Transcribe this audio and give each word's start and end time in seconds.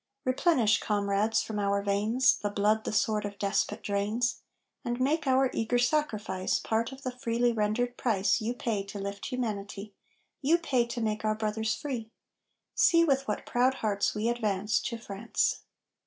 Replenish, 0.25 0.79
comrades, 0.79 1.43
from 1.43 1.59
our 1.59 1.83
veins, 1.83 2.39
The 2.39 2.49
blood 2.49 2.85
the 2.85 2.91
sword 2.91 3.23
of 3.23 3.37
despot 3.37 3.83
drains, 3.83 4.41
And 4.83 4.99
make 4.99 5.27
our 5.27 5.51
eager 5.53 5.77
sacrifice 5.77 6.57
Part 6.57 6.91
of 6.91 7.03
the 7.03 7.11
freely 7.11 7.53
rendered 7.53 7.97
price 7.97 8.41
You 8.41 8.55
pay 8.55 8.81
to 8.85 8.97
lift 8.97 9.27
humanity 9.27 9.93
You 10.41 10.57
pay 10.57 10.87
to 10.87 11.01
make 11.01 11.23
our 11.23 11.35
brothers 11.35 11.75
free! 11.75 12.09
See, 12.73 13.03
with 13.03 13.27
what 13.27 13.45
proud 13.45 13.75
hearts 13.75 14.15
we 14.15 14.27
advance 14.27 14.79
To 14.79 14.97
France! 14.97 15.59